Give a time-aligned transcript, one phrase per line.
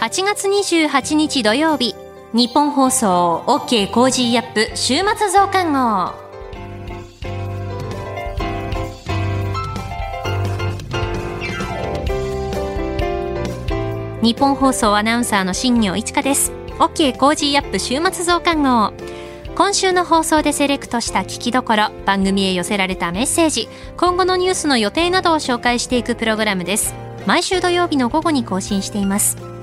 [0.00, 1.96] 8月28日土曜日。
[2.32, 6.14] 日本放送 OK コージーアップ週末増刊号。
[14.22, 16.52] ニッポン放送アナウンサーの新行市佳です。
[16.78, 18.92] OK コージーアップ週末増刊号。
[19.56, 26.94] 今週の放送でセレクトした聞きどころ番組へ寄せられたメッセージ今後のニュースの予定などを紹介していくプログラムです。
[27.26, 29.57] 毎週土曜日の午後に更新しています。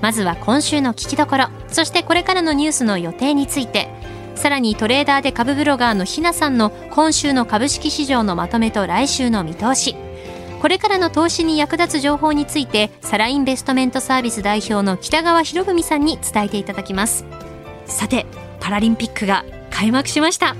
[0.00, 1.46] まずは今週の聞きどころ。
[1.68, 3.88] そしてこれからのニュースの予定について。
[4.34, 9.96] さらにトレーダーで株ブロガーのひなさんの今週の株式市場のまとめと来週の見通し。
[10.60, 17.24] これからの投資に役立つ情報についてサラインベストメントサービス代表の北川博文さんに伝えていただきます。
[17.86, 18.26] さて
[18.60, 20.56] パラリンピックが開幕しました。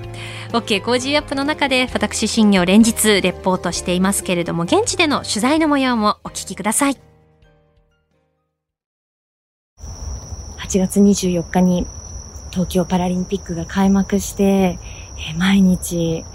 [0.52, 7.07] OK コージーアップの中で私新行連日レポートしていますけれども現地での取材の模様もお聞きください。
[10.68, 11.86] 8月24日に
[12.50, 14.78] 東京パラリンピックが開幕して
[15.16, 16.26] え、毎日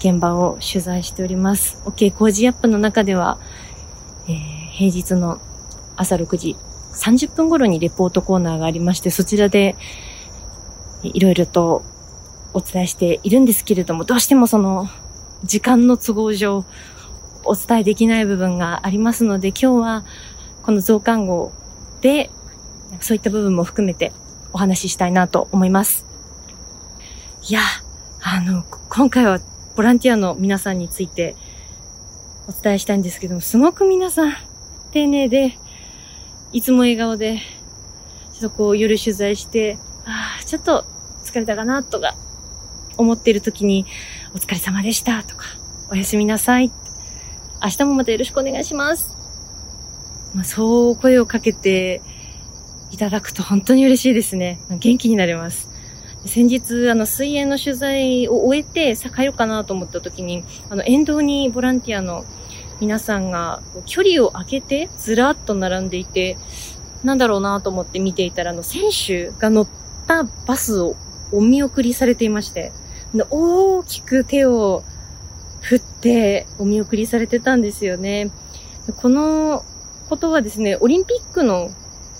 [0.00, 1.80] 現場を取材しております。
[1.84, 3.38] OK コージアップの中では、
[4.26, 4.34] えー、
[4.72, 5.40] 平日の
[5.94, 6.56] 朝6時
[6.94, 9.76] 30分頃にレポートコーナーがありまして、そちらで
[11.04, 11.84] いろいろと
[12.52, 14.88] お伝えしているんですけれども、どうしてもその
[15.44, 16.64] 時間の都合上
[17.44, 20.04] お伝えできない部分がありますので、今日は
[20.64, 21.52] この増刊号
[22.00, 22.30] で
[23.00, 24.12] そういった部分も含めて
[24.52, 26.04] お話ししたいなと思います。
[27.48, 27.60] いや、
[28.22, 29.38] あの、今回は
[29.76, 31.36] ボランティアの皆さんについて
[32.48, 34.32] お伝えしたいんですけども、すごく皆さん
[34.92, 35.56] 丁寧で、
[36.52, 37.38] いつも笑顔で、
[38.32, 40.84] ちょっとこう夜取材して、ああ、ちょっと
[41.24, 42.14] 疲れたかなとか
[42.96, 43.86] 思っている時に、
[44.34, 45.46] お疲れ様でしたとか、
[45.90, 46.72] おやすみなさい。
[47.62, 49.10] 明日もまたよろしくお願いします。
[50.34, 52.02] まあ、そう声をかけて
[52.90, 54.58] いただくと本当に嬉しいですね。
[54.68, 55.68] 元気になれます。
[56.26, 62.24] 先日、あの、水泳の取材を終えて、さあ帰ろうかなと思った時に、あの、沿道にボランティアの
[62.80, 66.36] 皆さんが、距離を空けて、ずらっと並んでいて、
[67.04, 69.68] なんだろうなと思って見ていたら、あの、選手が乗っ
[70.06, 70.96] たバスを
[71.32, 72.72] お見送りされていまして、
[73.30, 74.84] 大きく手を
[75.62, 78.30] 振ってお見送りされてたんですよね。
[78.96, 79.64] この
[80.08, 81.70] ことはですね、オリンピックの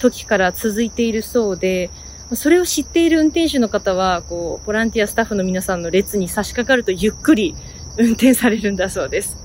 [0.01, 1.91] 時から続いているそうで、
[2.35, 7.57] それを知っている運転手の方は、こう、ボランティアスタッフの皆さんの列に差し掛かるとゆっくり
[7.99, 9.37] 運転されるんだそうです。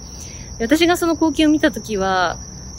[0.59, 2.37] 私がその光景を見たときは、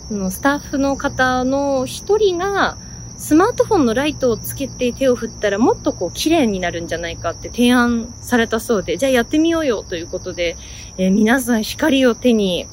[0.09, 2.78] そのスタッフの方の一人が、
[3.16, 10.56] スマートフォンのライトをつけて手を振ったらもっとこう綺麗になるんじゃないかって提案されたそうで、じゃあやってみようよということで、
[10.98, 12.69] えー、皆さん光を手に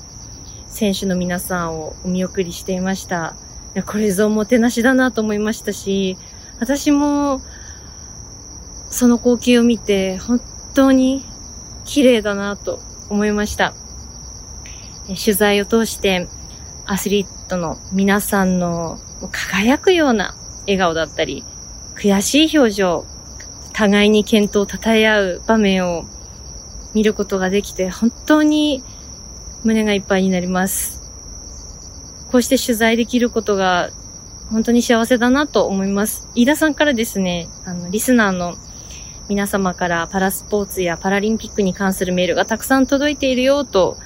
[0.68, 3.36] 選手の皆さんをお見送りしていました。
[3.76, 6.18] いや、これぞもてなしだなと思いましたし、
[6.60, 7.42] 私も、
[8.92, 10.40] その光景を見て、本
[10.76, 11.26] 当に
[11.84, 12.80] 綺麗だなと
[13.10, 13.74] 思いました。
[15.08, 16.28] 取材を通して、
[16.86, 19.00] アスリートの皆さんの
[19.32, 21.44] 輝くような笑顔だったり、
[21.96, 23.06] 悔しい表情、
[23.74, 26.06] 互いに健闘を称え合う場面を
[26.94, 28.84] 見ることができて、本当に
[29.64, 31.03] 胸がいっぱいになります。
[32.34, 33.92] こうして取材できることが
[34.50, 36.28] 本当に幸せだなと思います。
[36.34, 38.56] 飯田さんからですね、あの、リスナーの
[39.30, 43.98] 皆様からパラスポーツやパラリンピックに関するメールがたくさん届いているよと、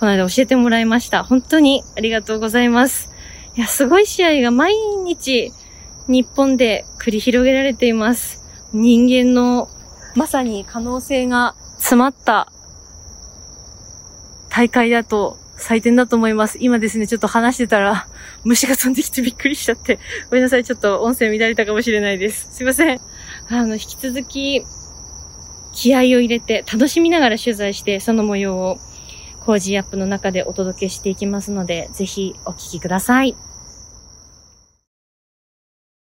[0.00, 1.22] この間教えてもらいました。
[1.22, 3.14] 本当にありがとうございます。
[3.56, 4.74] いや、すごい試合が毎
[5.04, 5.52] 日
[6.08, 8.42] 日本で繰り広げられています。
[8.72, 9.68] 人間の
[10.16, 12.50] まさに可能性が詰まった
[14.48, 16.58] 大会だと採点だと思います。
[16.60, 18.06] 今ですね、ちょっと話してたら、
[18.44, 19.98] 虫が飛んできてびっくりしちゃって、
[20.30, 22.48] ごめんなさい、ちょっと音声乱れたかもしれないです。
[22.54, 23.00] すいません。
[23.48, 24.64] あの、引き続き、
[25.72, 28.78] 気合を入れて、楽しみながら取材して、その模様を、
[29.44, 33.34] Cozy up の中でお届けしていきますので、ぜひお聞きください。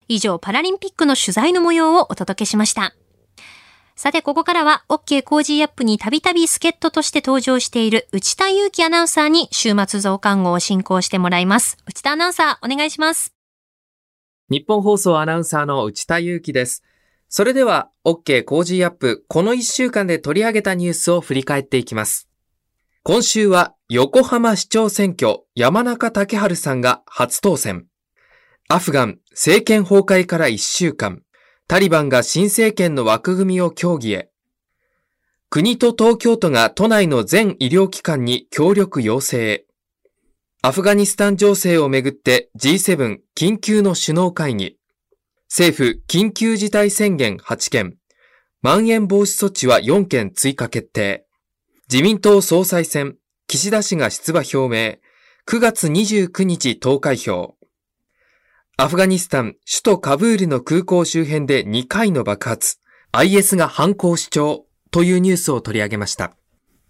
[0.08, 2.94] 以上、パラリンピックの取材の模様をお届けしました。
[3.96, 11.78] さて、ここからは、OK コージーアップにたびたび助っ人として登場している内田雄基アナウンサーに週末増刊号を進行してもらいます。
[11.86, 13.36] 内田アナウンサー、お願いします。
[14.50, 16.84] ニッポン放送アナウンサーの内田雄基です。
[17.30, 22.28] それでは、OK コージーアップ、この1週間で取り上げたニュースを振り返っていきます。
[23.04, 27.86] 今週は、横浜市長選挙、山中竹春さんが初当選。
[28.68, 31.24] アフガン、政権崩壊から1週間。
[31.72, 34.30] タリバンが新政権の枠組みを協議へ。
[35.50, 39.66] 国と東京都が都内の全医療機関に協力要請へ。
[40.62, 44.76] アフガニスタン情勢をめぐって G7 緊急の首脳会議。
[45.48, 47.96] 政府緊急事態宣言8件。
[48.62, 51.26] まん延防止措置は4件追加決定。
[51.90, 53.16] 自民党総裁選、
[53.48, 55.00] 岸田氏が出馬表明。
[55.48, 57.56] 9月29日投開票。
[58.82, 62.80] アフガニスタン首都カブールの空港周辺で2回の爆発。
[63.12, 66.34] IS が犯行主張というニュースを取り上げました。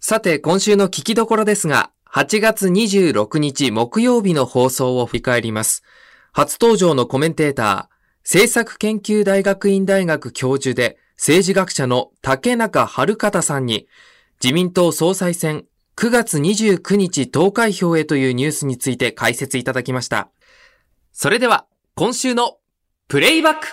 [0.00, 5.82] さて、今週の聞きどころですが、8月26日木曜日の放送を振り返ります。
[6.32, 7.86] 初登場のコメンテーター、
[8.24, 13.86] 政策研究大学院大学教授で政治学者の竹中春方さんに、
[14.42, 15.66] 自民党総裁選
[15.96, 20.30] 9月29日投開票へというニュースについて解説いただきました。
[21.12, 22.56] それでは、今週の
[23.06, 23.66] プレイバック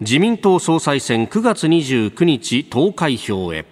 [0.00, 3.66] 自民党総裁選9月29日投開票へ。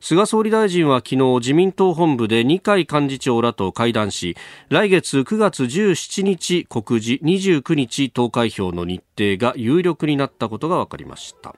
[0.00, 4.36] 菅総理大臣は昨日自民党本部で二階幹事長らと会談し
[4.68, 11.56] 来月9月17日告示29日投開票の日程が有力になったことが分かりました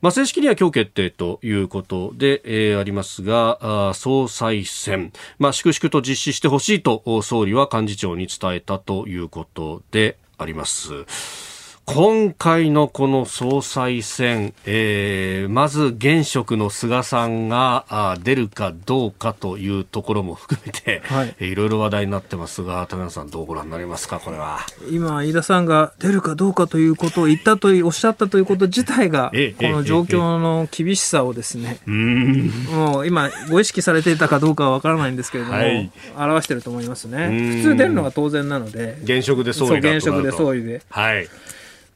[0.00, 11.57] まあ、正式には今日決定ということで、えー、ありますが、総裁選、まあ、粛々と実施してほしいと総理は幹事長に伝えたということであります。
[11.90, 24.58] 今回のこの総裁選、えー、まず現職の菅さんがあ出るかどうかというところも含めて、はい、いろいろ話題になってますが、田中さんどうご覧になりますか、これは。
[24.90, 37.28] 今、飯田さんが出るかどうかということを言ったとおっしゃったということ自体が、この状況の厳しさをですね、もう今、ご意識されていたかどうかはわからないんですけれども、はい、表していると思いますね。
[37.56, 40.82] 普通出るのが当然なので、現職で総理現職で総理で。
[40.90, 41.26] はい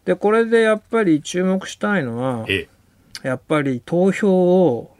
[0.04, 2.46] で、これでやっぱり注目したいのは、
[3.22, 4.96] やっぱり投票を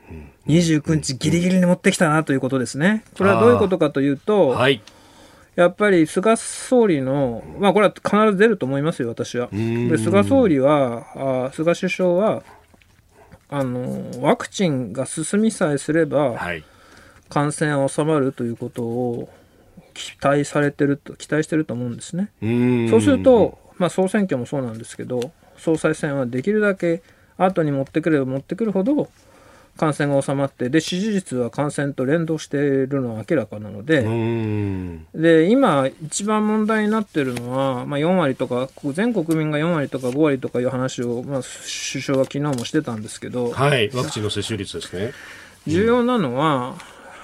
[0.46, 3.04] 29日ギリギリに持ってきたなということですね。
[3.16, 4.81] これはどういうことかというと、はい、
[5.54, 9.49] やっぱり菅総理の、まあこれは必ず出ると思いますよ、私は。
[9.52, 12.43] で、菅総理は、あ菅首相は、
[13.48, 16.64] あの、ワクチンが進みさえすれば、はい、
[17.28, 19.28] 感染は収まるということを
[19.94, 22.31] 期待されてると、期待してると思うんですね。
[22.90, 27.02] そうすると、まあ、総選挙もそうなんですけど総裁選はできるだけ
[27.37, 29.08] 後に持ってくれば持ってくるほど
[29.76, 34.02] 感染が収まってで支持率は感染と連動しているのは明らかなので
[35.14, 45.12] で今一番問題になっているのは、まあ、4割とか全国民が4割とか5割とかいう話を、まあ、首相は昨日もしてたんですけど、はい、ワクチンの接種率ですね。
[45.67, 46.75] 重要なのは、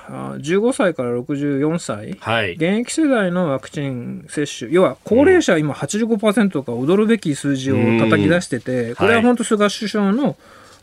[0.09, 10.37] 15歳から64歳、はい、現役世代のワクチン接種、要は高齢者は今85%とか驚るべき数字を叩き出してて、これは本当、菅首相の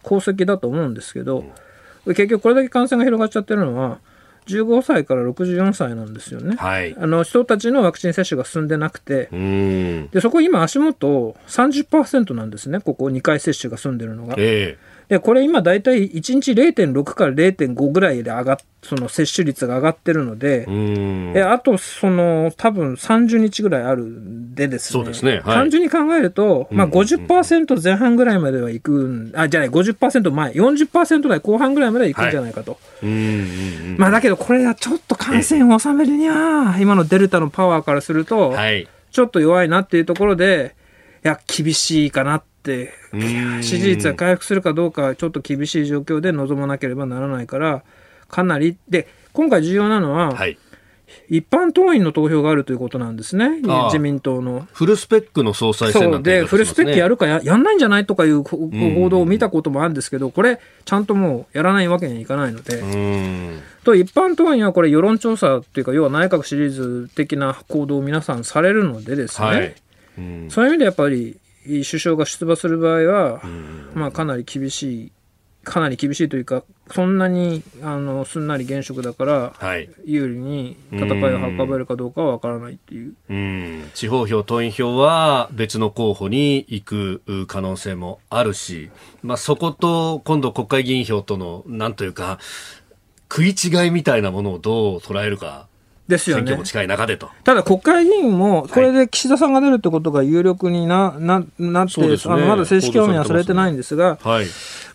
[0.04, 1.44] 功績だと思うんですけど、
[2.06, 4.00] 結局これだけ感染が広がっちゃってるのは、
[4.45, 9.27] 15歳から64歳なんですよね、はい、あの人たちのワクチン接種が進んでなくて、
[10.12, 14.36] でそこ今、足元30%なんですね、ここ2回接種が済んでるのが。
[14.38, 20.65] えーで、これ今大体1日0.6から0.5ぐらいで上がっ、その接種率が上がってるので、
[21.35, 24.91] えあと、その、多分30日ぐらいあるんでですね。
[24.93, 25.33] そうですね。
[25.33, 32.79] はい、単純に考えると、まあ50%前半ぐらいまではいくあ、じゃない、50%前、40%台後半ぐらいまではいくんじゃないかと。
[33.01, 33.09] はい、
[33.97, 38.55] まあだけどこれはちょっと感染を収めるには、今のデルタのパワーからすると、
[39.12, 40.75] ちょっと弱いなっていうところで、
[41.24, 42.54] いや、厳しいかなって、
[43.62, 47.84] 支持率が回復するかどうか、ちょっと厳しい状況で臨まなければならないから、
[48.27, 50.57] かなり、で、今回重要なのは、はい、
[51.29, 54.67] 一般党員の投票があるということなんですね、自民党の。
[54.74, 62.81] フルスペックの総裁選なんて、ね、で、フルスペックやるかややんないんじゃないとかいう報道を見たこともあるんですけど、これ、ちゃんともうやらないわけにはいかないので。
[63.84, 69.75] と、一般党員はこれ、世論調査っていうか、要は内閣支持率的な行動を皆さんされるのでですね、はい。
[70.50, 71.38] そういう意味でやっぱり
[71.84, 73.41] 首相が出馬する場合は、
[73.93, 75.12] まあ、かなり厳しい
[75.65, 83.15] かなり厳しいというかそんなにあのすんなり現職だから、はい、有利に戦いを運べるかどうかは分からないっていう。
[83.29, 88.91] う地方票、党員票は別の候補に行く可能性もあるし、
[89.24, 92.38] まあ、そこと今度国会議員票とのなんというか
[93.29, 95.67] 食い違いみたいなものをどう捉えるか
[96.07, 96.41] ですよね。
[96.41, 97.29] 選挙も近い中でと。
[97.43, 104.45] ただ国会議員も、これで岸田さんが出るってことが有力にな、な、なって、ね、あのまだ正式表明はされてないんですが、はい、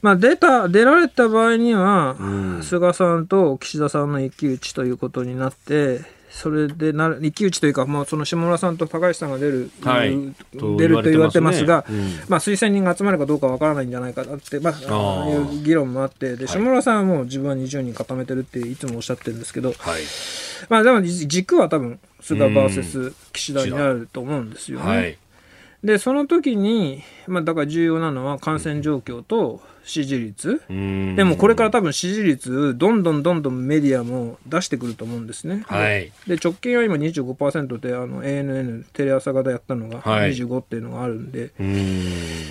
[0.03, 2.25] まあ出た、出られた場合には、う
[2.59, 6.01] ん、菅さんと岸田さんの一騎打ちということになって、
[6.31, 10.11] それでな一騎打ちというか、まあ、その下村さんと高橋さんが出る、はい、
[10.53, 11.99] 出ると言われてますが、すね。
[11.99, 20.03] うん、まあ、推薦人が集まるかどうかわからないんじゃないかなって、まあ、あいう議論もあってで下村さんはもう自分は20人固めてるっていつもおっしゃってるんですけど、はい、
[20.69, 24.87] まあ、でも軸は多分菅 VS 岸田になると思うんですよね。
[24.87, 25.19] はい、
[25.83, 29.61] でその時に、まあ、だから重要なのは感染状況と、
[29.91, 30.63] 支持率？
[30.69, 41.47] でもこれから多分支持率どんどんどんどんメディアも出してくると思うんですね、はい、で直近は今25%であの ANN テレ朝型やったのが25っていうのがあるんで、は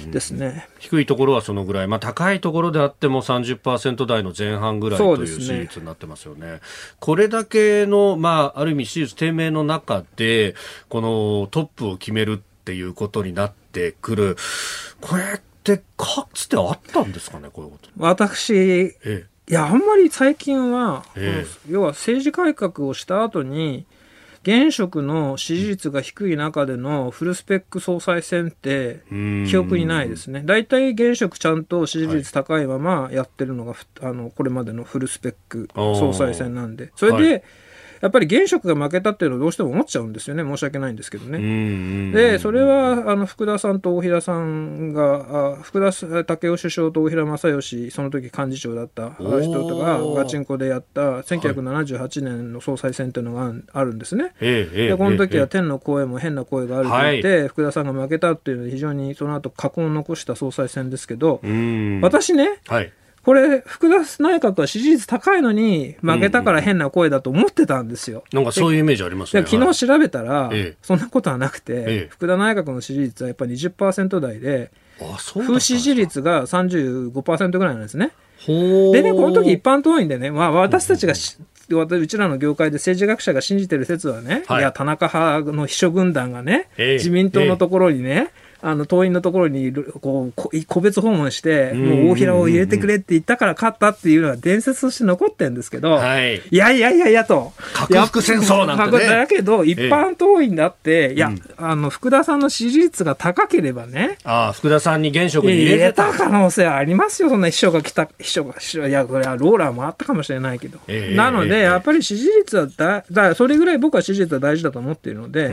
[0.08, 0.68] い、ですね。
[0.80, 6.40] 低いところはそのぐらい、まあ、高いところであっても30%台の前半ぐらいという支持率になってますよね。
[6.40, 6.60] ね
[7.00, 10.56] これだけの、まあ、ある意味支持率低迷の中で
[10.90, 14.38] このトップを決めるっていうことになってくる。
[15.02, 17.90] これってかつてあったんですかねこういうこと。
[17.98, 23.86] 私、ええ、いやあんまり最近は、ええ、要は政治改革をした後に
[24.44, 29.02] 現職の支持率が低い中でのフルスペック総裁選って
[29.48, 30.44] 記憶にないですね。
[30.46, 36.92] 大体現職ちゃんと支持率高いままやってるのが、はい、あのこれまでのフルスペック総裁選なんで。
[36.96, 37.44] それで、はい
[38.02, 42.12] やっぱり現職が負けたっていうのはどうしても思っちゃうんですよね、申し訳ないんですけどね。
[42.12, 45.92] で、それはあの福田さんと大平さんが、あ福田
[46.24, 54.34] 武雄首相と大平正義、その時幹事長だった人とか、ガチンコでやった1978年の総裁選っていうのがあるんですね。
[54.40, 61.42] で、この時は天の声も変な声があると言って、はい、福田さんが負けたっていうので、非常にその後、過去を残した総裁選ですけど、
[62.02, 62.92] 私ね、はい
[63.30, 68.24] これ、福田内閣は支持率高いのに、負けたから変な声だと思ってたんですよ。
[68.34, 69.46] なんかそういうイメージありますね。
[69.46, 70.50] 昨日調べたら、
[70.82, 74.72] そんなことはなくて、ええ、福田内閣の支持率はやっぱり20%台で、
[75.46, 78.14] 不支持率が35%ぐらいなんですね。
[78.48, 97.54] でね、この時一般党員でね、まあ、私たちが、うちらの業界で政治学者が信じてる説はね、はい、いや、田中派の秘書軍団がね、え自民党のところにね、あの党員のところにこう個別訪問して、もう大平を入れてくれって言ったから勝ったっていうのは伝説として残ってるんですけど、はい、いやいやいやいやと。
[97.74, 104.18] 核服戦争なんて、ね、だけど、一般党員だって、ええ、いや、あの、福田さんの支持率が高ければね。
[104.24, 106.12] ああ、福田さんに現職に入れた。
[106.14, 110.80] 可能性ありますよ、そんな秘書が来た、秘書が、秘書いや、これはローラーもあったかもしれないけど。
[110.88, 115.50] え、なので、やっぱり支持率はだ、だそれぐらい僕は支持率は大事だと思っているので、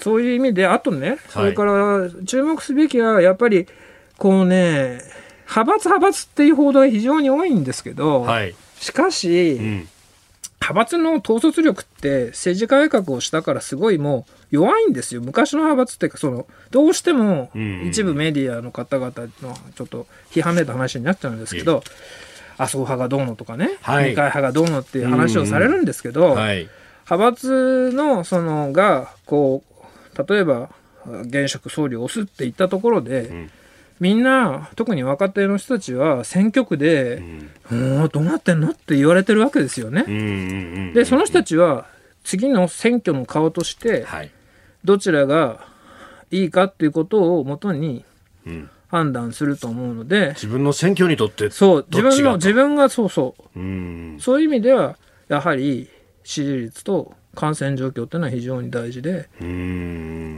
[0.00, 3.66] そういう意味で、あとね、それから、注目すべきは、やっぱり、
[4.18, 5.00] こうね、
[5.48, 9.88] 派閥派閥っていう報道が非常に多いんですけど、はい、しかし、うん、
[10.60, 15.20] 派閥の統率力って政治改革をしたからすごいもう弱いんですよ。
[15.20, 17.50] 昔の派閥っていうか、その、どうしても
[17.84, 19.12] 一部メディアの方々
[19.42, 21.82] のちょっと批判めいた話になっちゃうんですけど、
[22.56, 26.38] 麻生派がどうのとかね、はい、二階派がどうのっていう話をされるんですけど、うんうん。
[26.38, 26.68] はい、
[27.10, 30.70] 派閥のそのが、こう、例えば
[31.22, 33.50] 現職総理を押すって言ったところで、うん、
[34.00, 37.22] みんな特に若手の人たちは選挙区で
[37.70, 40.04] 「うん、どうなってんの?」って言われてるわけですよね。
[40.94, 41.86] でその人たちは
[42.22, 44.06] 次の選挙の顔として
[44.84, 45.66] どちらが
[46.30, 48.04] いいかっていうことをもとに
[48.88, 53.58] 判断すると思うので、自分の選挙にとってそう自分の自分がそうそう。
[53.58, 54.96] うそういう意味では
[55.28, 55.88] やはり
[56.24, 59.28] 支持率と感染状況というのは非常に大事で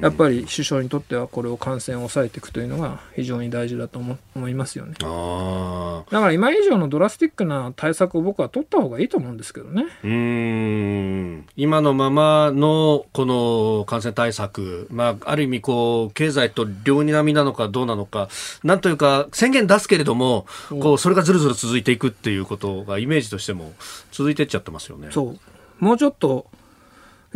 [0.03, 4.95] やっぱり首相にとってはこれを感染を抑えていくというのが非常に大事だと思思いますよね。
[4.99, 9.87] だから今以上のドラスティックな対策を僕は取った方がいいと思うんですけどね。
[10.05, 11.47] うん。
[11.57, 18.29] 今のままのこの感染対策、まあ、ある意味こう経済と両に並みなのかどうなのか
[18.63, 23.73] なんというか宣言出すけれどもこうそれがずるずる続いていくっていうことがイメージとしても
[24.13, 25.09] 続いていっちゃってますよね。
[25.11, 25.39] そう。
[25.79, 26.47] もうちょっと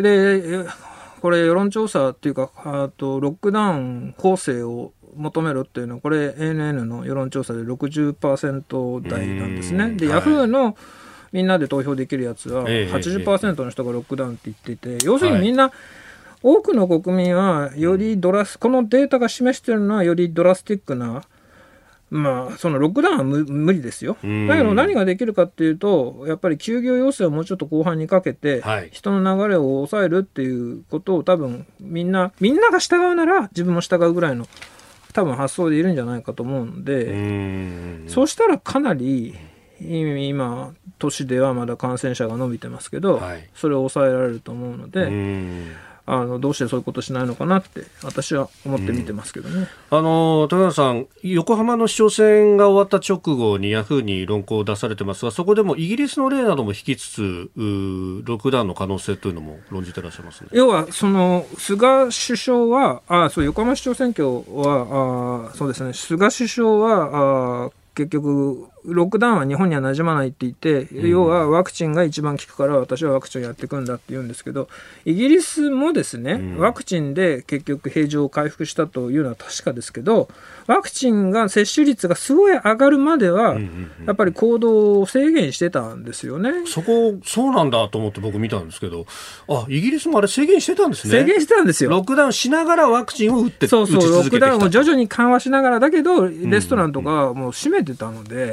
[0.02, 0.64] で、
[1.20, 9.90] これ世論調査っていうか、あとロックダウン構成を求めろっていうのは、これ ANN の世論調査で60%台なんですね。
[9.90, 10.76] で、ヤフーの
[11.32, 15.70] みんなで投票できるやつは80%の人がロックダウンって言っていて、要するにみんな、
[16.42, 21.22] 多くの国民はよりドラス、このデータが示しているのはよりドラスティックな
[22.10, 24.14] まあ、そのロックダウンは無理ですよ。
[24.14, 34.48] だけど何ができるかっていうと、やっぱり休業要請をもうちょっと後半にかけて、人の流れを抑えるっていうことを多分みんな、みんなが従うなら自分も従うぐらいの
[35.12, 39.36] 多分発想でいるんじゃないかと思うので、そうしたらかなり
[39.80, 45.08] 今、都市ではまだ感染者が伸びてますけど、はい、それを抑えられると思うので、
[46.12, 57.20] あのどうしてそういうことしないのかなって私は思って見てますけどね、うん、あの高野さん、横浜の市長選が終わった直後にヤフーに論考を出されてますがそこでもイギリスの例なども引きつつ
[57.54, 65.92] ロックダウンの可能性というのも論じてらっしゃいます、ね、要はその菅首相はあそう横浜市長選挙はあそうですね。
[65.92, 74.68] 菅首相はあ結局ロックダウンは日本には馴染まないって言って、要はワクチンが一番効くから私はワクチンをやっていくんだって言うんですけど、
[75.04, 80.30] イギリスもですね、ワクチンで結局平常を回復したというのは確かですけど、
[80.66, 83.58] ワクチンが接種率がすごい上がるまでは、
[84.06, 86.64] やっぱり行動を制限してたんですよね。
[86.64, 89.04] そこ、そうなんだと思って僕見たんですけど、
[89.46, 91.10] あ、イギリスもあれ制限してたんですね。
[91.20, 91.90] 制限してたんですよ。
[91.90, 98.46] ロックダウンしながらワクチンを打ってそうそう、ロックダウンを徐々に緩和しながらだけど、レストランとかもう閉めてたので、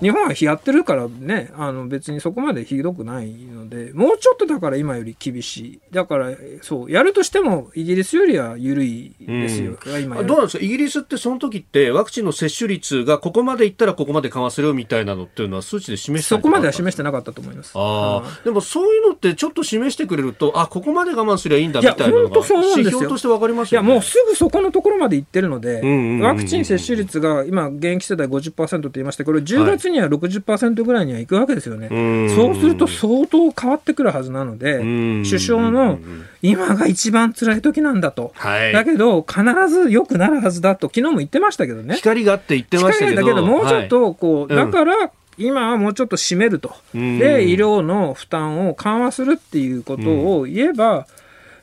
[0.00, 5.80] 日本はやってるからね、あの別にそこまでひどくないので、もうちょっとだから今より厳しい。
[5.90, 6.30] だから、
[6.62, 10.64] そう、やるとしてもイギリスよりは緩いですよ、うん、今どうなんですか？
[10.64, 17.72] イギリスってその時ってワクチンの接種率がここまでいったらここまで緩和するよみたいなのっていうのは数値で示してそこまでは示してなかったと思います。
[17.74, 25.80] ああ、でもそういうのってちょっと示してくれると、あ、ここまで我慢すりゃいいんだみたいなのが指標としてわかりますよ、ね、いや、もうすぐそこのところまでいってるので、
[26.22, 31.88] ワクチン接種率が今現役世代50%って言いましたけど、10月には60%ぐらいにはいくわけですよね。
[32.34, 36.00] そうすると相当変わってくるはずなので、首相の
[36.42, 38.32] 今が一番辛い時なんだと。
[38.34, 41.94] はい、だけど、必ず良くなるはずだと、昨日も言ってましたけどね。
[41.94, 43.16] 光がって言ってましたけど。
[43.16, 46.74] だけど、もうちょっと、こう、はい、だから、今はもうちょっと締めると。
[46.92, 51.06] で、医療の負担を緩和するっていうことを言えば、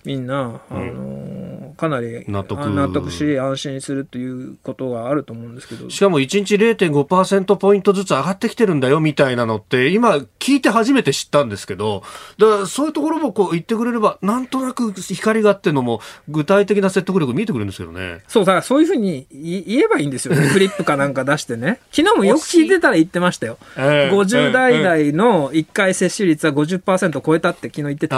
[0.06, 1.49] みんな、あのー
[1.79, 5.89] かなり納得納得し、安心するということがあると思うんですけど。
[5.89, 12.03] しかも1日0.5%ポイントずつ上がってきてるんだよみたいなのって、今聞いて初めて知ったんですけど、
[12.38, 18.24] だからそういうところもこう言ってくれれば、なんとなく光があってのも、具体的な説得力見えてくるんですけどね。
[18.27, 20.48] そう、だからそういうふうに言えばいいんですよね。
[20.51, 21.79] フリップかなんか出してね。
[21.91, 23.57] 昨日もよく聞いてたら言ってましたよ。
[23.77, 28.17] えー、50代代の1回接種率は50%超えたって昨日言ってた。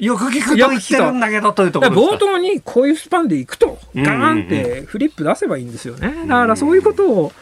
[0.00, 6.26] よく聞くと言ってるんだけどというところ冒頭にこういうスパンでいくと、ガーンってフリップ出せばいいんですよね。
[6.26, 7.32] だからそういうことを、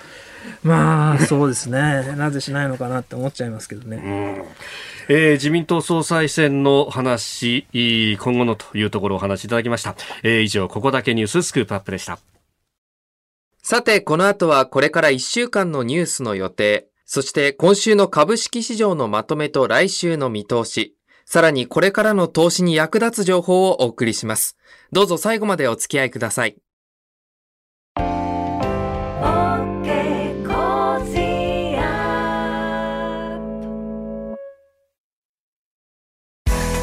[0.63, 2.15] まあ、そうですね。
[2.17, 4.45] なぜしないのかなって思っちゃいますけどね。
[5.11, 9.97] えー、自民党総裁選の話、今後のというところをお話しいただきました。
[10.23, 12.19] えー、以上、ここだけニューススクープアップでした。
[13.63, 20.95] さて、この後はこれから1週間のニュースの予定、そして今週の株式市場のまとめと来週の見通し、
[21.31, 24.57] さらにこれからの投資に役立つ情報をお送りします。
[24.93, 26.57] どうぞ最後までお付き合いください。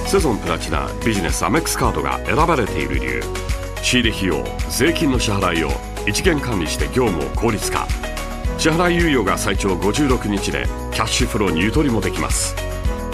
[0.06, 3.22] セゾンプラチナビジネスアメックスカードが選ばれている理由
[3.82, 5.70] 仕入れ費用税金の支払いを
[6.08, 7.88] 一元管理して業務を効率化
[8.60, 12.65] 支払い猶予が最長56日でキャッシュフローにゆとりもできます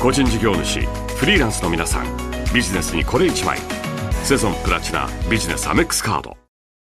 [0.01, 0.79] 個人事業主
[1.15, 2.05] フリーランスの皆さん
[2.55, 3.59] ビジネスにこれ一枚。
[4.23, 6.37] セゾンプラチナビジネスアメックスカード。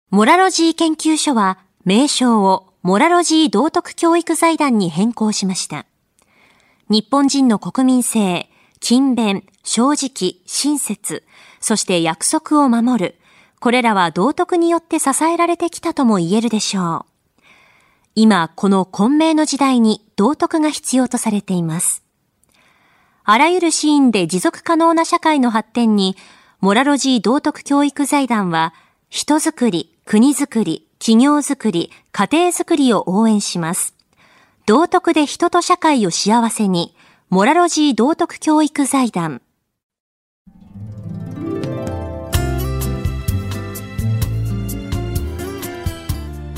[0.09, 5.85] モラロジー研究所は名称をモラロジー道徳教育財団に変更しました。
[6.89, 11.23] 日本人の国民性勤勉正直親切
[11.59, 13.15] そして約束を守る。
[13.59, 17.41] これらは道徳によって支えられてきたとも言えるでしょう。
[18.15, 22.04] 今この混迷の時代に道徳が必要とされています。
[23.27, 26.15] あらゆるシーンで持続可能な社会の発展に、
[26.61, 28.71] モラロジー道徳教育財団は、
[29.09, 33.95] 人づくり、国づくり、企業づくり、家庭づくりを応援します。
[34.67, 36.95] 道徳で人と社会を幸せに、
[37.31, 39.41] モラロジー道徳教育財団。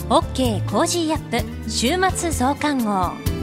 [0.10, 3.37] OK Cozy up 週末増刊号。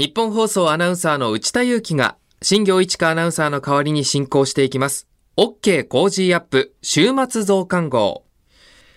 [0.00, 5.06] ニッポン放送アナウンサーの内田雄基が、新行市佳アナウンサーの代わりに進行していきます。
[5.36, 8.24] OK Cozy up 週末増刊号。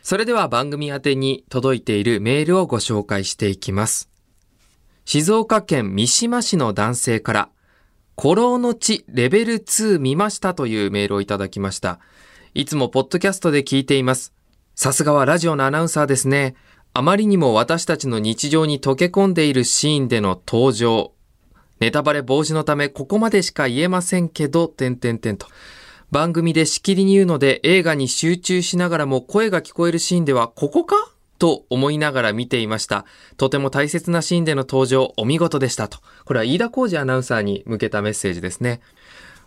[0.02, 4.10] それでは番組宛に届いているメールをご紹介していきます。
[5.04, 7.50] 静岡県三島市の男性から、
[8.18, 12.00] 孤狼の血レベル2見ましたというメールをいただきました。
[12.54, 14.32] いつもポッドキャストで聞いています。
[14.74, 16.56] さすがはラジオのアナウンサーですね。
[16.96, 21.12] あまりにも私たちの日常に溶け込んでいるシーンでの登場。
[21.80, 25.48] ネタバレ防止のためここまでしか言えませんけど、点々点と。
[26.12, 30.96] 番組でしきりに言うので映画に集中しながらも声が聞こえるシーンではここか？
[31.40, 33.06] と思いながら見ていました。
[33.38, 35.98] とても大切なシーンでの登場、お見事でしたと。
[36.26, 38.82] これは飯田浩二アナウンサーに向けたメッセージですね。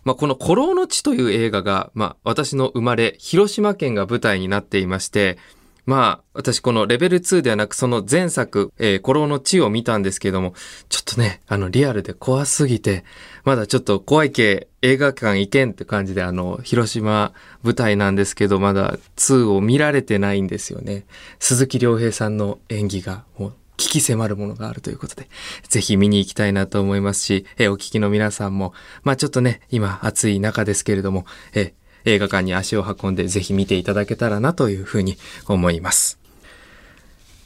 [0.03, 5.37] まあ、この古老の地という映画が、まあ、私の生まれ、広島県が舞台になっていまして、
[5.87, 10.53] まあ、私このレベル2ではなくその前作、えー、古老の地を見たんですけども、
[10.89, 13.05] ちょっとね、あの、リアルで怖すぎて、
[13.45, 17.31] まだちょっと怖い系映画館行けんって感じで、あの、広島
[17.63, 21.05] 舞台なんですけど、まだ2を見られてないんですよね。
[21.39, 25.29] 鈴木亮平さんの演技が、もう、聞き迫るものがあるということで、
[25.69, 28.73] ぜひ見に行きたいなと思いますし、えお聞きの皆さんも、
[29.03, 31.73] まあちょっとね、今暑い中ですけれども、え
[32.07, 35.17] 映画館に足を運んでぜひ見ていただけたらなというふうに
[35.47, 36.17] 思います。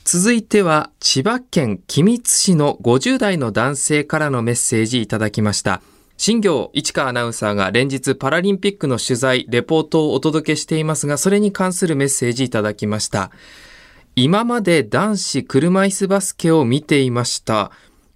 [0.06, 5.82] 続いては千葉県君津市の50代の男性からのメッセージいただきました。
[6.18, 13.32] 新業市川アナウンサーが連日パラリンピックの取材、レポートをお届けしていますが、それに関するメッセージいただきました。
[14.16, 17.72] 今まで男子車椅子バスケを見ていました。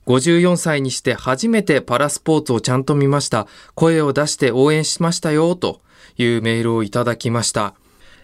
[0.06, 3.48] 54歳にして初めてパラスポーツをちゃんと見ました。
[3.74, 5.82] 声を出して応援しましたよ、と
[6.18, 7.74] いうメールをいただきました。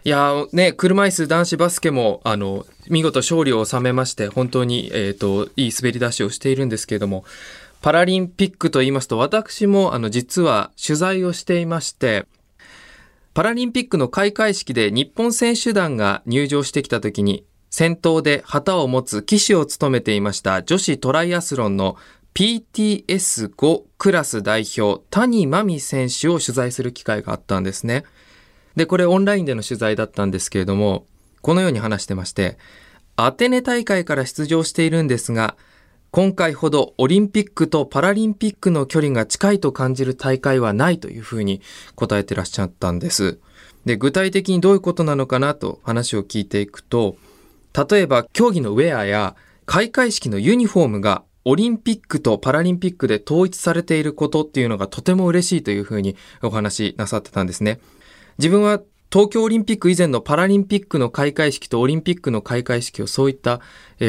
[0.04, 7.24] いやね、車椅子男子バスケも、あの、見事勝利を収めまして、本当に、えっ、ー、と、いい滑り出しをしているんですけれども、
[7.82, 12.26] パラリンピックと言いますと、私も、あの、実は取材をしていまして、
[13.34, 21.96] パラリンピックの開会式で日本選手団が入場してきた時に、先頭で旗を持つ旗手を務めていました女子トライアスロンの
[22.34, 28.04] PTS5 クラス代表、谷真美選手を取材する機会があったんですね。
[28.76, 31.06] で、これオンラインでの取材だったんですけれども、
[31.42, 32.58] このように話してまして、
[33.18, 35.58] アテネ大会から出場しているんですが、
[36.12, 41.62] 今回ほどオリンピックとパラリンピックの距離が近いと感じる大会はないというふうに
[41.96, 43.40] 答えてらっしゃったんです。
[43.86, 47.18] で、具体的にどういうことなのかなと話を聞いていくと、
[47.90, 57.80] 例えば競技のウェアや開会式のユニフォームがオリンピックとパラリンピックで統一されていることっていうのがとても嬉しいというふうにお話しなさってたんですね。
[58.38, 63.60] 自分は東京オリンピック以前のパラリンピックの開会式とオリンピックの開会式をそういった、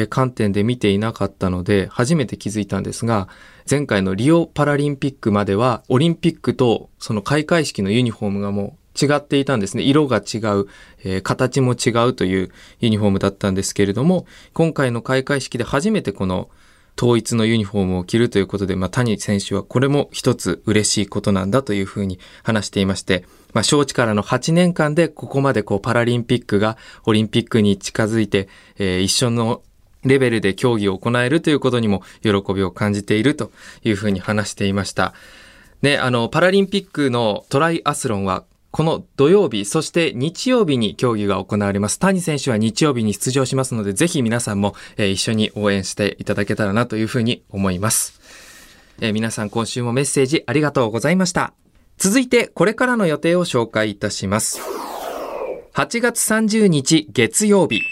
[0.09, 3.27] 観点で見ていなかったので初めて気づいたんですが
[3.69, 9.83] 前回のリオパラリンピックまではオリンピックとその開会式のユニフォームがもう違っていたんですね。
[9.83, 10.67] 色が違う、
[11.03, 16.49] えー、形も違うというユニフォームだったんですけれども今回の開会式で初めてこの
[16.97, 29.61] 統一のユニフォームを着るということで、まあ、谷選手はこれも一つ嬉しいことなんだというふうに話していまして、まあ、招致からの8年間でここまでこうパラリンピックがオリンピックに近づいて、えー、一緒の
[30.03, 33.51] レベルで競技を行えるということにも喜びを感じていると
[33.83, 35.13] いうふうに話していました。
[35.81, 38.43] ね、あの、パラリンピックのトライアスロンは
[38.73, 41.99] この土曜日、そして日曜日に競技が行われます。
[41.99, 48.19] 谷選手は日曜日に出場しますので、ぜひ皆さんも、えー、一緒に応援していただけたらなというふうに思います。
[48.99, 51.53] えー、皆さん今週もメッセージありがとうございました。
[51.99, 54.59] 続いて、これからの予定を紹介いたします。
[55.75, 57.83] 8月30日月曜日、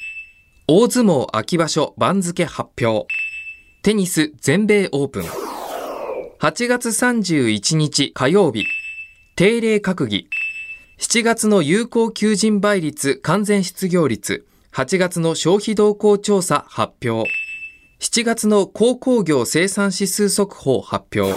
[0.67, 3.05] 大相撲秋場所番付発表。
[3.83, 5.25] テニス全米オープン。
[6.39, 8.65] 8月31日火曜日、
[9.35, 10.27] 定例閣議。
[11.01, 17.27] 7月の有効求人倍率完全失業率、8月の消費動向調査発表、
[17.99, 21.33] 7月の鉱工業生産指数速報発表、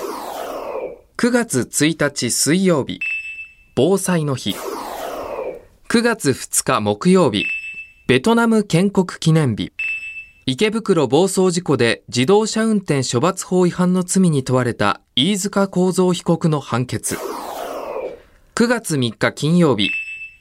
[1.16, 3.00] 9月1日水曜日、
[3.74, 4.54] 防災の日、
[5.88, 7.46] 9月2日木曜日、
[8.06, 9.72] ベトナム建国記念日、
[10.44, 17.16] 池袋暴走事故で自動車運転処罰法違反の罪に問われた飯塚幸三被告の判決。
[18.56, 19.90] 9月3日金曜日、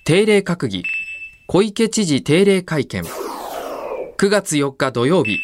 [0.05, 0.83] 定例閣議、
[1.47, 3.01] 小池知事定例会見。
[3.01, 5.39] 9月4日土曜日、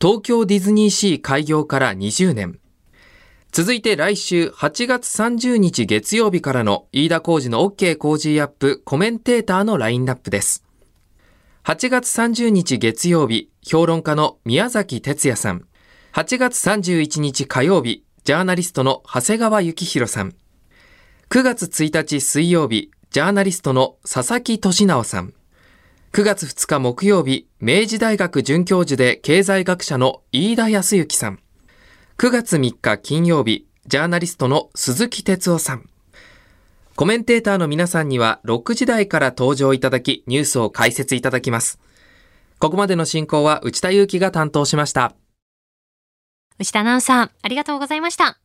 [0.00, 2.58] 東京ディズニーシー開業から20年。
[3.52, 10.64] 続いて来週8月30日月曜日からの飯田浩二の OK 工事アップコメンテーターのラインナップです。
[11.62, 15.66] 8月30日月曜日、評論家の宮崎哲也さん。
[16.14, 20.34] 8月31日火曜日、ジャーナリストの長谷川幸宏さん。
[21.30, 25.34] 9月1日水曜日、ジャーナリストの佐々木俊直さん。
[26.14, 31.40] 9月2日木曜日、明治大学准教授で経済学者の飯田康之さん。
[32.16, 35.90] 9月3日金曜日、ジャーナリストの鈴木哲夫さん。
[36.96, 41.78] コメンテーターの皆さんには6時台から登場いただき、ニュースを解説いただきます。
[42.58, 45.14] ここまでの進行は内田祐樹が担当しました。
[46.58, 48.40] 内田アナウンサー、ありがとうございました。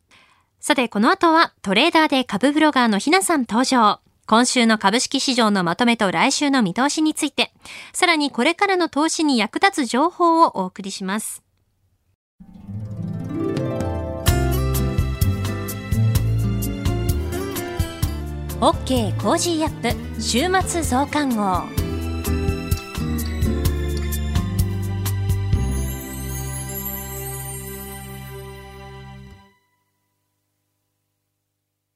[0.65, 3.99] さて、この後はトレーダーで株ブロガーのひなさん登場。
[4.25, 7.51] 今週の株式市場のまとめと来週の見通しについて、
[7.91, 11.43] さらにこれからの投資に役立つ情報をお送りします。
[18.61, 21.82] OK Cozy up 週末増刊号。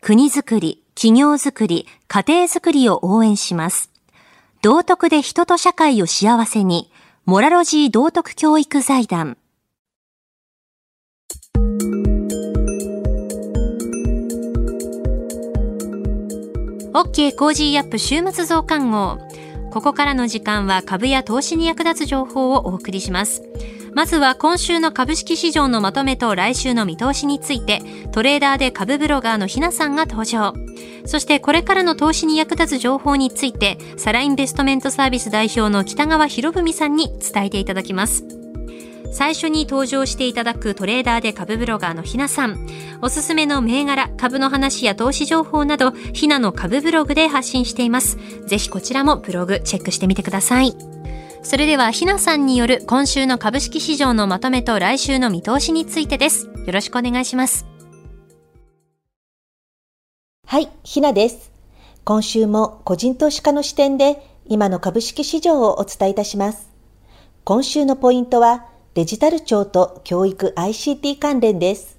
[0.00, 3.90] 国づくり、企業づくり、家庭づくりを応援します。
[4.62, 6.90] 道徳で人と社会を幸せに、
[7.26, 9.36] モラロジー道徳教育財団。
[16.94, 19.18] OK Cozy up 週末増刊号。
[19.70, 23.42] ここからの時間は株や投資に役立つ情報をお送りします。
[23.94, 30.52] まずは今週の株式市場のまとめと来週の見通しについて、トレーダーで株ブロガーのひなさんが登場。
[31.04, 38.37] そしてこれからの投資に役立つ情報について、サラインベストメントサービス代表の北川博文さんに伝えていただきます。
[39.12, 42.66] 最初に登場していただくトレーダーで株ブロガーのひなさん。
[43.00, 48.18] おすすめの銘柄、株の話や投資情報など、ひなの株ブログで発信しています。
[48.46, 50.74] ぜひこちらもブログチェックしてみてください。
[51.42, 56.46] それではひなさんによる今週の株式市場のまとめと来週の見通しについてです。
[56.66, 57.66] よろしくお願いします。
[60.46, 61.50] はい、ひなです。
[62.04, 66.70] 今週も個人投資家の視点で今の株式市場をお伝えいたします。
[67.44, 68.66] 今週のポイントは
[68.98, 71.96] デジタル庁と教育 ICT 関連です。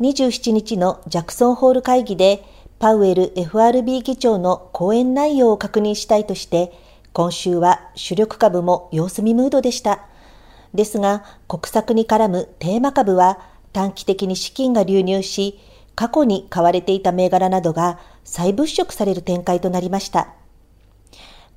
[0.00, 2.44] 27日のジャクソンホール会議で
[2.80, 6.72] パウエル FRB 議長の講演内容を確認したいとして
[7.12, 10.08] 今週は主力株も様子見ムードでした。
[10.74, 13.38] ですが、国策に絡むテーマ株は
[13.72, 15.60] 短期的に資金が流入し、
[15.94, 20.30] 過去に買われていた銘柄などが再物色される展開となりました。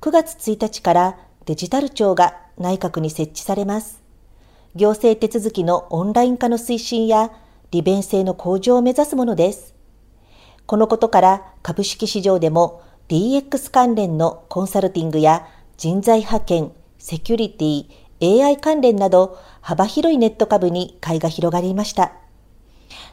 [0.00, 4.05] 9月1日からデジタル庁が内閣に設置されます。
[4.76, 7.32] 行政手続きのオンライン化の推進や
[7.70, 9.74] 利便性の向上を目指すものです。
[10.66, 22.12] このことから株式市場でも DX 関連のコンサルティングや人材派遣、セキュリティ、AI 関連など幅広いネット株に買いが広がりました。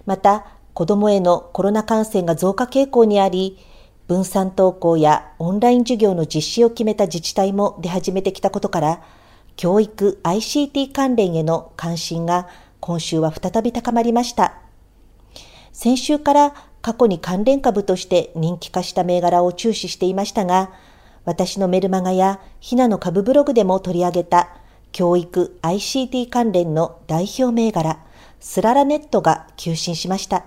[0.05, 3.57] また、子供へのコロナ感染が増加傾向にあり、
[4.07, 9.01] 分散登校やオンライン授業の実施を決めた自治体も出始めてきたことから、
[9.55, 12.47] 教育 ICT 関連への関心が
[12.79, 14.59] 今週は再び高まりました。
[15.71, 20.71] 先週から過去に関連株として人気化した銘柄を注視していましたが、
[21.25, 24.49] 私のメルマガやひなの株ブログでも取り上げた
[24.91, 27.99] 教育 ICT 関連の代表銘柄、
[28.39, 30.45] スララネットが急進しました。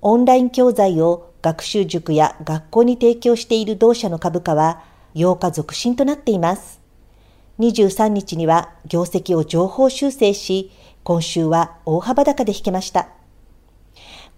[0.00, 4.82] オンライン教材を学習塾や学校に提供している同社の株価は
[5.14, 6.77] 8日続伸となっています。
[7.58, 10.70] 23日には業績を情報修正し、
[11.02, 13.08] 今週は大幅高で引けました。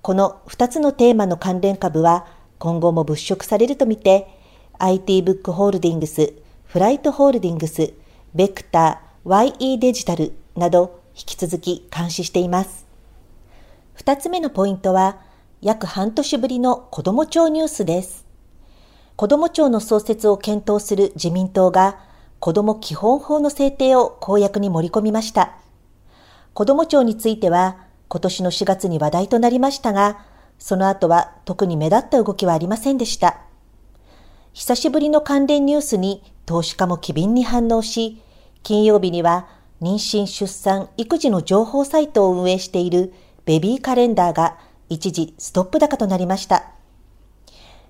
[0.01, 2.27] この2つのテーマの関連株は
[2.59, 4.29] 今後も物色されるとみて、
[4.79, 6.33] IT ブックホールディングス、
[6.65, 7.93] フライトホールディングス、
[8.35, 12.87] ベクター、YE デジタルなど引き続き監視しています。
[13.99, 15.19] 2つ目のポイントは、
[15.61, 18.25] 約半年ぶりの子ども庁ニュースです。
[19.17, 21.99] 子ども庁の創設を検討する自民党が、
[22.41, 25.59] 子ども基本法の制定を公約に盛り込みました。
[26.55, 27.77] 子ども庁については、
[28.09, 30.25] 今年の4月に話題となりましたが、
[30.59, 33.41] その後は特に目立った動きはありませんでした。
[34.55, 38.23] 久しぶりの関連ニュースに投資家も機敏に反応し、
[38.63, 39.47] 金曜日には
[39.83, 43.13] 妊娠出産育児の情報サイトを運営している
[43.45, 46.65] ベビーカレンダーが一時ストップ高となりました。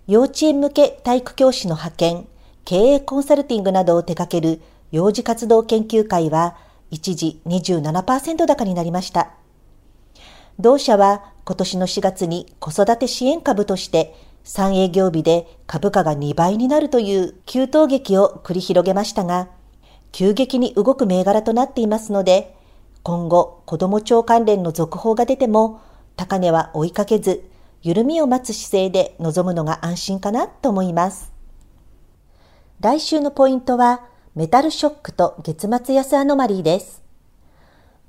[0.06, 2.28] 幼稚園向け体育教師の派遣、
[2.64, 4.60] 経営コンサルティングなどを手掛ける
[4.92, 6.56] 幼児活動研究会は
[6.90, 9.30] 一時27%高になりました。
[10.58, 19.48] 同社は今年の4月に子育て支援株として3営業日で株価が2倍になるという急騰劇を繰り広げましたが、
[20.12, 22.54] 急激に動く銘柄となっていますので、
[23.02, 25.80] 今後子供庁関連の続報が出ても
[26.16, 27.48] 高値は追いかけず、
[27.82, 31.39] 緩みを待つ姿勢で臨むのが安心かなと思います。
[32.80, 37.02] 来週のポイントは、メタルショックと月末安アノマリーです。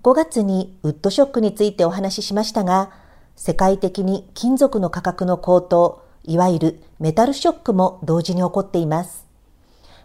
[0.01, 2.89] 5月にウッドショックについてお話ししましたが、
[3.35, 9.25] 世界的に金属の価格の高騰、いわゆるメタルショックも同時に起こっています。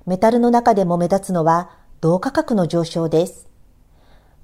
[0.04, 3.46] メタルの中でも目立つのは銅価格の上昇です。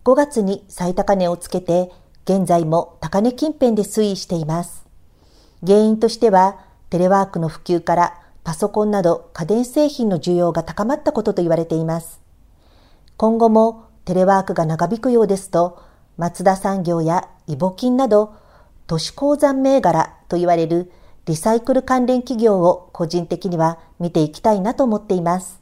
[0.05, 1.91] 5月に最高値をつけて、
[2.27, 4.87] 現在も高値近辺で推移しています。
[5.67, 12.21] 原因としては、テレワークの普及からパソコンなど家電製品の需要が高まったことと言われています。
[13.17, 15.81] 今後もテレワークが長引くようですと、
[16.17, 18.35] 松田産業やイボキンなど
[18.87, 20.93] 都市鉱山銘柄と言われる
[21.25, 25.61] リサイクル関連企業を個人的には見ていきたいなと思っています。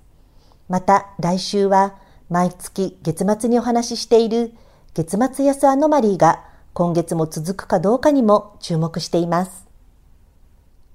[0.69, 1.97] また来週は
[2.31, 4.55] 毎月月末にお話ししている
[4.95, 9.70] 月末安アノマリーが今月も続くかどうかにも注目しています。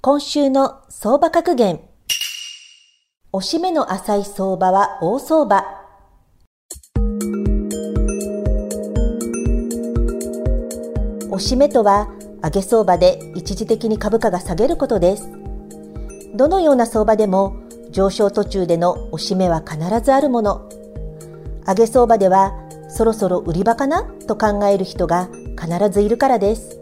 [0.07, 1.79] 今週の相場格言。
[3.31, 5.65] おしめの浅い相場は大相場。
[11.31, 12.13] おしめとは
[12.43, 15.27] 上げ相場で一時的に株価が下げることです。
[16.35, 17.55] どのような相場でも
[17.89, 20.69] 上昇途中での押し目は必ずあるもの。
[21.65, 22.53] 上げ相場では
[22.89, 24.03] そろそろ売り場かな？
[24.27, 26.79] と考える人が必ずいるからです。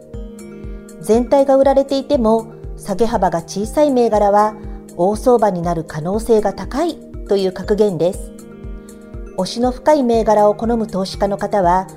[0.99, 2.51] 全体が売られていても
[2.83, 4.55] 下げ幅が小さい銘柄は
[4.97, 6.97] 大相場になる可能性が高い
[7.29, 8.31] という格言です。
[9.37, 11.87] 押しの深い銘柄を好む投資家の方は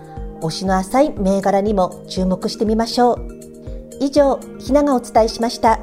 [0.41, 3.29] 押しの浅い銘柄にも注目してみましょう。
[4.01, 5.81] 以上、ひながお伝えしました。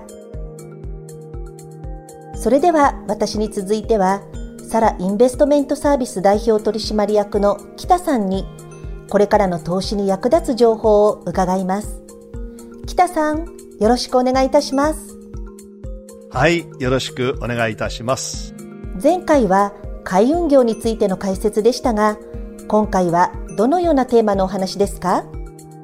[2.36, 4.22] それでは私に続いては、
[4.70, 8.46] サラインベストメントサービス代表取締役の北さんに、
[9.10, 12.02] これからの投資に役立つ情報を伺います。
[12.86, 15.17] 北さん、よろしくお願いいたします。
[16.31, 18.53] はい、よろしくお願いいたします。
[19.01, 22.17] 前回は海運業についての解説でしたが、
[22.67, 25.25] 今回はどのようなテーマのお話ですか？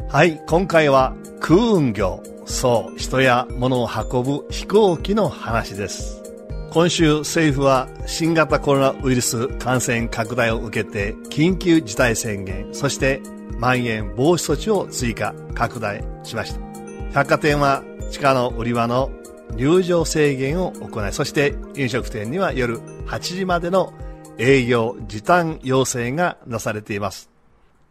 [0.08, 6.24] はい、今回は空運業、そう、人や物を運ぶ飛行機の話です。
[6.72, 13.22] 今週政府は新型コロナウイルス感染拡大を受けて緊急事態宣言、そして
[13.58, 16.69] まん延防止措置を追加、拡大しました。
[17.14, 19.10] 百貨店は地下の売り場の
[19.56, 23.94] 入場制限を行い、そして飲食店には夜8時までの
[24.38, 27.32] 営業時短要請がなされています。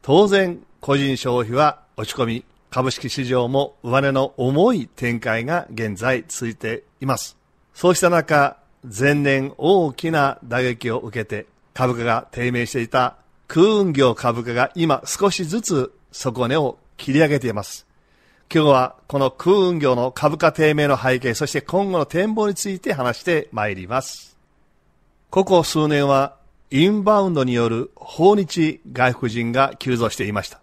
[0.03, 7.37] 当然、個人消費は落ち込み、株式市場も上値の重い展開が現在続いています。
[7.75, 13.17] そうした中、前年大きな打撃を受けて株価が低迷していた
[13.49, 17.88] 空運業株価が今少しずつ底値を切り上げています。
[18.51, 24.39] 今日はこの空運業の株価低迷の背景、そして今後の展望について話してまいります。
[25.29, 26.37] ここ数年は
[26.71, 30.63] インバウンドによる訪日外国人が急増していました。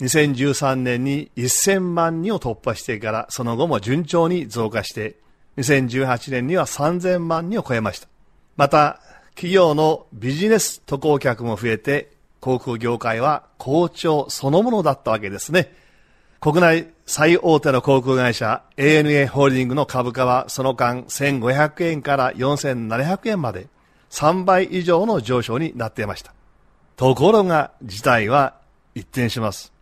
[0.00, 5.14] 2013年に1000万人を突破してから、その後も順調に増加して、
[5.58, 8.08] 2018年には3000万人を超えました。
[8.56, 8.98] また、
[9.36, 15.72] 企業のビジネス渡航客も増えて、航空業界は好調そのものだったわけですね。
[16.40, 23.68] 国内最大手の航空会社 ANA ホールディングの株価はその間1500円から4700円まで
[24.10, 26.32] 3倍以上の上昇になっていました。
[26.96, 28.54] ところが事態は
[28.94, 29.72] 一転します。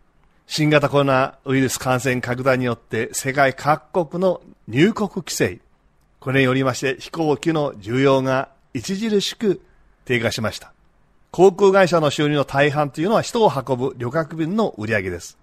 [0.46, 5.60] 新型コロナウイルス感染拡大によって世界各国の入国規制、
[6.18, 9.62] これによりまして飛行機の需要が著しく
[10.04, 10.72] 低下しました。
[11.30, 15.38] 航空会社の収入の大半というのは人を運ぶ旅客便の売り上げです。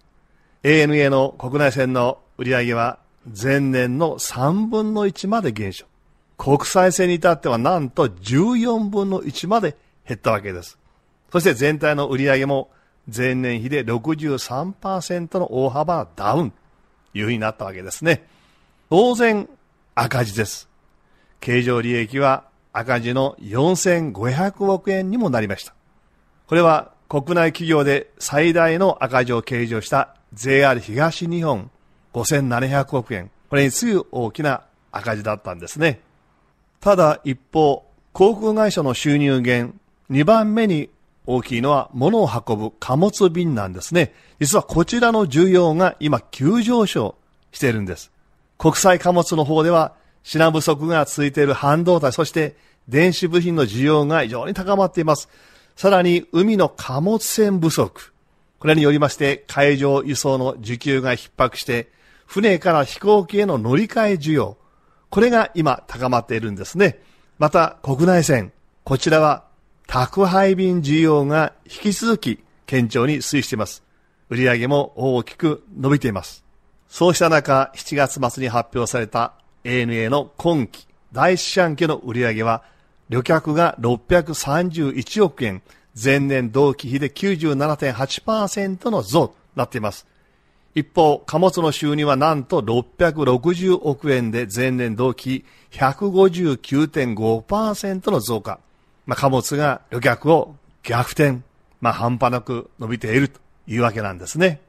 [0.64, 5.86] ANA の国内線の売り上げは前年の3分の1まで減少。
[6.38, 10.78] 国際線に至ってはなんと14分の1まで減ったわけです。
[11.32, 12.70] そして全体の売り上げも
[13.16, 16.58] 前年比で63%の大幅ダウンと
[17.14, 18.26] いうふうになったわけですね。
[18.90, 19.48] 当然
[19.96, 20.68] 赤字です。
[21.40, 22.44] 経常利益は
[22.74, 25.74] 赤字の4500億円にもなりました。
[26.48, 31.72] これは国内企業で最大の赤字を計上した JR 東日本
[32.14, 33.32] 5700億円。
[33.50, 36.02] これに次ぐ大きな赤字だったんですね。
[36.80, 39.76] ただ一方、航空会社の収入源、
[40.10, 40.90] 2番目に
[41.26, 44.14] 大きいのは物を運ぶ貨物便なんですね。
[44.40, 47.16] 実はこちらの需要が今急上昇
[47.52, 48.12] しているんです。
[48.58, 52.56] 国際貨物の方では品不足が続いている半導体、そして
[52.88, 55.30] 電子部品の需要が非常に高まっています。
[55.76, 58.14] さらに海の貨物船不足。
[58.60, 61.90] これによりまして海上輸送の需給が逼迫して
[62.30, 64.56] 船から飛行機への乗り換え需要、
[65.10, 67.00] これが今高まっているんですね。
[67.40, 68.54] また国内線、
[68.84, 69.46] こちらは
[69.88, 73.82] 宅配便需要が引き続き堅調に推移しています。
[74.30, 76.46] 売上も大きく伸びています。
[76.88, 79.34] そうした中、7月末に発表された
[79.64, 82.62] ANA の今期第四半期の売上は、
[83.10, 85.64] 旅客が631億円、
[86.02, 90.08] 前年同期比で97.8%の増となっています。
[90.76, 98.60] 一方、貨物の収入はなんと660億円で前年同期159.5%の増加。
[99.06, 101.40] まあ、貨物が旅客を逆転、
[101.82, 104.60] まあ、半端なく伸びているというわけなんですね。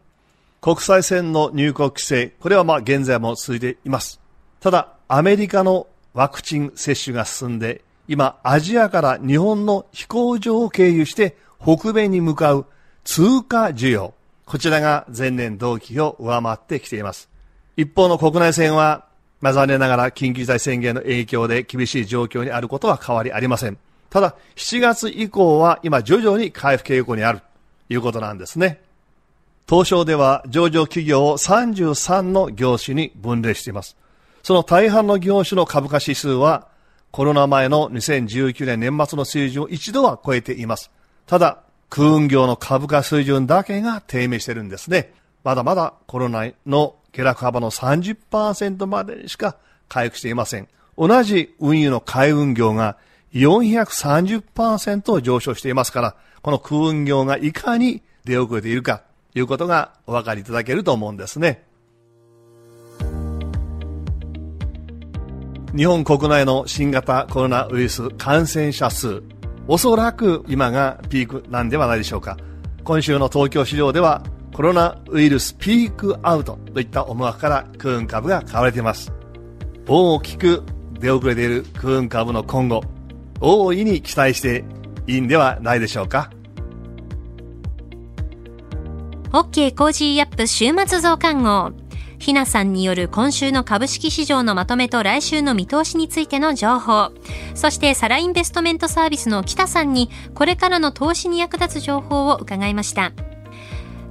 [0.60, 4.20] 国際線の入国規制、これはまあ現在も続いています。
[4.60, 7.80] ただ、アメリカのワクチン接種が進んで、
[8.10, 12.66] 今、アジアから日本の飛行場を経由して北米に向かう
[13.04, 14.14] 通過需要。
[14.46, 17.30] こちらが前年同期を上回ってきています。
[17.76, 19.06] 一方の国内線は、
[19.40, 23.78] まあ、残念ながら緊急事態宣言の影響で厳しい状況にあることは変わりありません。
[24.10, 27.44] ただ、7月以降は今徐々に回復傾向にあると
[27.90, 28.80] いうことなんですね。
[29.68, 33.96] 東証では上場企業を33の業種に分類しています。
[34.42, 36.66] その大半の業種の株価指数は
[37.10, 40.90] コロナ前の2019年年末の水準を一度は超えています。
[41.26, 45.12] ただ、空運業の株価水準だけが低迷してるんですね。
[45.42, 49.56] まだまだコロナの下落幅の30%までしか
[49.88, 50.68] 回復していません。
[50.96, 52.96] 同じ運輸の海運業が
[53.32, 59.02] 430%上昇していますから、この空運業がいかに出遅れているか
[59.32, 61.64] ということがお分かりいただけると思うんですね。
[65.76, 69.22] 日本国内の新型コロナウイルス感染者数、
[69.68, 72.36] おそらく今がピークなんではないでしょうか。
[72.82, 79.12] 今週の東京市場ではコロナウイルスピークアウトといった思惑から空運株が買われています。
[79.86, 80.64] 大きく
[80.98, 82.82] 出遅れている空運株の今後、
[83.40, 84.64] 大いに期待して
[85.06, 86.32] いいんではないでしょうか。
[89.30, 91.70] OK Cozy up 週末増刊号。
[92.20, 97.12] ひなさんによる今週の株式市場のまとめと来週の見通しについての情報。
[97.54, 103.12] そしてサラインベストメントサービスの北さんにこれからの投資に役立つ情報を伺いました。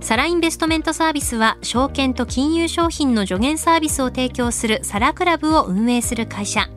[0.02, 6.68] サラインベストメントサービスは証券と金融商品の助言サービスを提供するサラクラブを運営する会社。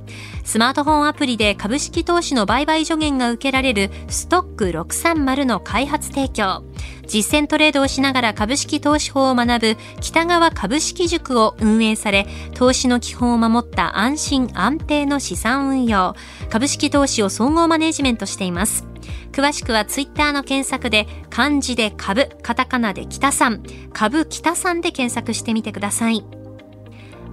[0.44, 6.64] スマートフォンアプリで株式投資の売買助言が受けられるストック630の開発提供。
[7.06, 16.14] 実践トレードをしながら株式投資法を学ぶ北川株式塾を運営され、投資の基本を守った安心安定の資産運用、
[16.50, 18.84] 株式投資を総合マネジメントしています。
[19.32, 23.62] 詳しくはツイッターの検索で漢字で株、カタカナで北さん、
[23.92, 26.41] 株北さんで検索してみてください。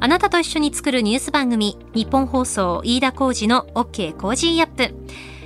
[0.02, 4.94] あなたと一緒に作るニュース番組、ニッポン放送飯田浩司の OK Cozy up。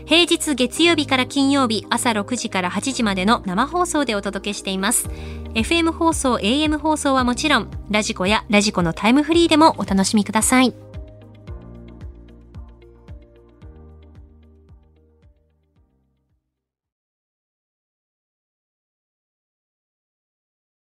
[0.05, 5.09] 平日月曜日から金曜日朝6時から8時までの生放送でお届けしています。
[5.55, 10.82] FM 放送、AM 放送はもちろん、 radiko や radiko のタイムフリーでもお楽しみください。